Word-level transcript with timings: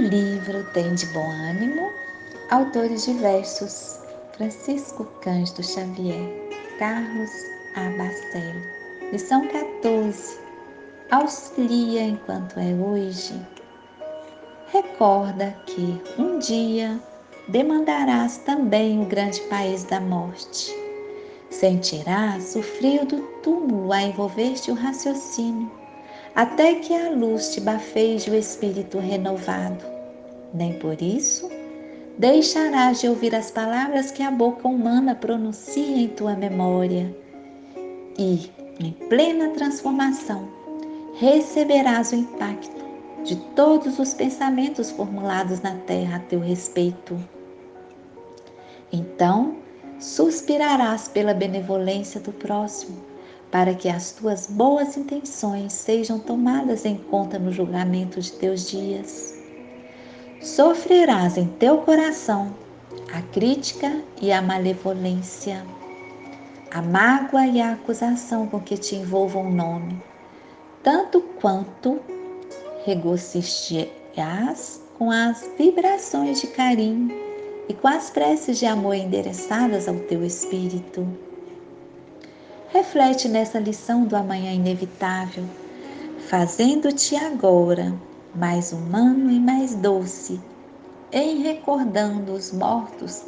livro 0.00 0.64
tem 0.72 0.94
de 0.94 1.06
bom 1.06 1.30
ânimo 1.30 1.90
autores 2.50 3.04
diversos: 3.04 3.98
Francisco 4.36 5.04
Cândido 5.22 5.62
Xavier, 5.62 6.28
Carlos 6.78 7.30
Abastelo. 7.76 8.60
Lição 9.12 9.46
14. 9.48 10.38
Auxilia 11.10 12.02
enquanto 12.02 12.58
é 12.58 12.74
hoje. 12.74 13.34
Recorda 14.72 15.56
que 15.66 16.00
um 16.18 16.38
dia 16.38 17.00
demandarás 17.48 18.38
também 18.38 19.02
o 19.02 19.06
grande 19.06 19.40
país 19.42 19.84
da 19.84 20.00
morte. 20.00 20.74
Sentirás 21.50 22.54
o 22.54 22.62
frio 22.62 23.04
do 23.04 23.20
túmulo 23.42 23.92
a 23.92 24.02
envolver-te 24.02 24.70
o 24.70 24.74
raciocínio, 24.74 25.70
até 26.36 26.76
que 26.76 26.94
a 26.94 27.10
luz 27.10 27.52
te 27.52 27.60
bafeje 27.60 28.30
o 28.30 28.36
espírito 28.36 28.98
renovado. 28.98 29.99
Nem 30.52 30.78
por 30.78 31.00
isso 31.00 31.48
deixarás 32.20 33.00
de 33.00 33.08
ouvir 33.08 33.34
as 33.34 33.50
palavras 33.50 34.10
que 34.10 34.22
a 34.22 34.30
boca 34.30 34.68
humana 34.68 35.14
pronuncia 35.14 35.96
em 35.96 36.08
tua 36.08 36.34
memória. 36.34 37.16
E, 38.18 38.50
em 38.78 38.92
plena 39.08 39.48
transformação, 39.50 40.46
receberás 41.14 42.12
o 42.12 42.16
impacto 42.16 42.84
de 43.24 43.36
todos 43.54 43.98
os 43.98 44.12
pensamentos 44.12 44.90
formulados 44.90 45.62
na 45.62 45.74
terra 45.86 46.16
a 46.16 46.20
teu 46.20 46.40
respeito. 46.40 47.18
Então, 48.92 49.56
suspirarás 49.98 51.08
pela 51.08 51.32
benevolência 51.32 52.20
do 52.20 52.32
próximo, 52.32 52.98
para 53.50 53.74
que 53.74 53.88
as 53.88 54.12
tuas 54.12 54.46
boas 54.46 54.96
intenções 54.96 55.72
sejam 55.72 56.18
tomadas 56.18 56.84
em 56.84 56.96
conta 56.96 57.38
no 57.38 57.50
julgamento 57.50 58.20
de 58.20 58.32
teus 58.32 58.68
dias 58.68 59.29
sofrerás 60.40 61.36
em 61.36 61.46
teu 61.46 61.78
coração 61.78 62.54
a 63.12 63.20
crítica 63.20 64.00
e 64.22 64.32
a 64.32 64.40
malevolência, 64.40 65.62
a 66.70 66.80
mágoa 66.80 67.46
e 67.46 67.60
a 67.60 67.72
acusação 67.72 68.46
com 68.46 68.58
que 68.60 68.78
te 68.78 68.96
envolvam 68.96 69.48
o 69.48 69.52
nome, 69.52 70.02
tanto 70.82 71.20
quanto 71.40 72.00
regocijarás 72.86 74.80
com 74.96 75.10
as 75.10 75.46
vibrações 75.58 76.40
de 76.40 76.46
carinho 76.46 77.14
e 77.68 77.74
com 77.74 77.88
as 77.88 78.08
preces 78.08 78.58
de 78.58 78.64
amor 78.64 78.94
endereçadas 78.94 79.86
ao 79.88 79.96
teu 79.96 80.24
espírito. 80.24 81.06
Reflete 82.70 83.28
nessa 83.28 83.58
lição 83.58 84.04
do 84.04 84.16
amanhã 84.16 84.52
inevitável, 84.52 85.44
fazendo-te 86.28 87.14
agora 87.16 87.92
mais 88.34 88.72
humano 88.72 89.30
e 89.30 89.40
mais 89.40 89.74
doce, 89.74 90.40
em 91.12 91.42
recordando 91.42 92.32
os 92.32 92.52
mortos 92.52 93.24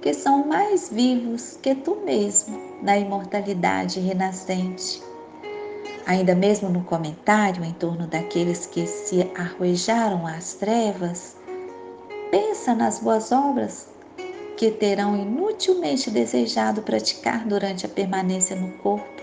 que 0.00 0.14
são 0.14 0.46
mais 0.46 0.88
vivos 0.88 1.58
que 1.60 1.74
tu 1.74 1.96
mesmo 2.04 2.58
na 2.82 2.96
imortalidade 2.96 4.00
renascente. 4.00 5.02
Ainda 6.06 6.34
mesmo 6.34 6.68
no 6.68 6.84
comentário 6.84 7.64
em 7.64 7.72
torno 7.72 8.06
daqueles 8.06 8.66
que 8.66 8.86
se 8.86 9.28
arrojaram 9.36 10.26
às 10.26 10.54
trevas, 10.54 11.36
pensa 12.30 12.74
nas 12.74 13.00
boas 13.00 13.32
obras 13.32 13.88
que 14.56 14.70
terão 14.70 15.16
inutilmente 15.16 16.10
desejado 16.10 16.82
praticar 16.82 17.44
durante 17.44 17.84
a 17.84 17.88
permanência 17.88 18.56
no 18.56 18.72
corpo 18.78 19.22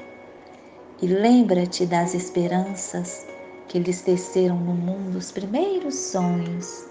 e 1.01 1.07
lembra-te 1.07 1.85
das 1.85 2.13
esperanças 2.13 3.25
que 3.67 3.80
lhes 3.80 4.02
teceram 4.02 4.58
no 4.58 4.73
mundo 4.73 5.17
os 5.17 5.31
primeiros 5.31 5.95
sonhos. 5.95 6.86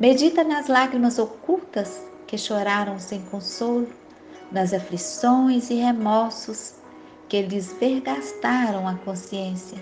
Medita 0.00 0.42
nas 0.42 0.66
lágrimas 0.68 1.18
ocultas 1.18 2.00
que 2.26 2.36
choraram 2.36 2.98
sem 2.98 3.20
consolo, 3.22 3.88
nas 4.50 4.72
aflições 4.72 5.70
e 5.70 5.74
remorsos 5.74 6.74
que 7.28 7.42
lhes 7.42 7.72
vergastaram 7.78 8.88
a 8.88 8.94
consciência. 8.96 9.78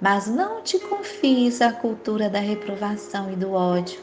Mas 0.00 0.26
não 0.26 0.62
te 0.62 0.78
confies 0.78 1.60
à 1.60 1.72
cultura 1.72 2.28
da 2.28 2.38
reprovação 2.38 3.32
e 3.32 3.36
do 3.36 3.52
ódio, 3.52 4.00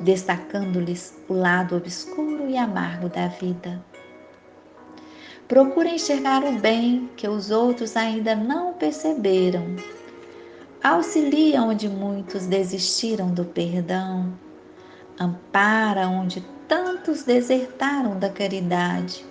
destacando-lhes 0.00 1.14
o 1.28 1.34
lado 1.34 1.76
obscuro 1.76 2.48
e 2.48 2.56
amargo 2.56 3.08
da 3.08 3.28
vida. 3.28 3.84
Procura 5.48 5.88
enxergar 5.88 6.44
o 6.44 6.52
bem 6.52 7.10
que 7.16 7.28
os 7.28 7.50
outros 7.50 7.96
ainda 7.96 8.34
não 8.34 8.72
perceberam 8.72 9.76
auxilia 10.82 11.62
onde 11.62 11.88
muitos 11.88 12.46
desistiram 12.46 13.32
do 13.32 13.44
perdão, 13.44 14.32
ampara 15.18 16.08
onde 16.08 16.40
tantos 16.66 17.22
desertaram 17.22 18.18
da 18.18 18.28
caridade, 18.28 19.24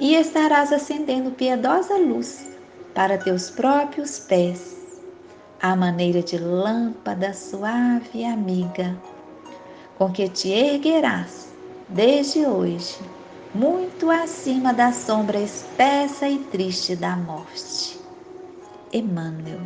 e 0.00 0.14
estarás 0.14 0.72
acendendo 0.72 1.30
piedosa 1.30 1.96
luz 1.98 2.50
para 2.94 3.18
teus 3.18 3.50
próprios 3.50 4.18
pés, 4.18 4.76
à 5.62 5.76
maneira 5.76 6.22
de 6.22 6.38
lâmpada 6.38 7.32
suave 7.32 8.08
e 8.14 8.24
amiga, 8.24 8.96
com 9.98 10.10
que 10.10 10.28
te 10.28 10.48
erguerás 10.48 11.50
desde 11.88 12.46
hoje, 12.46 12.98
muito 13.54 14.10
acima 14.10 14.72
da 14.72 14.92
sombra 14.92 15.38
espessa 15.38 16.28
e 16.28 16.38
triste 16.38 16.96
da 16.96 17.14
morte. 17.16 18.00
Emmanuel 18.92 19.58